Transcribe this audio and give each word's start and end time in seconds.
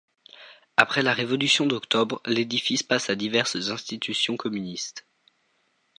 Après 0.77 1.03
la 1.03 1.13
révolution 1.13 1.67
d'Octobre, 1.67 2.23
l'édifice 2.25 2.81
passe 2.81 3.11
à 3.11 3.15
diverses 3.15 3.69
institutions 3.69 4.35
communistes. 4.35 5.05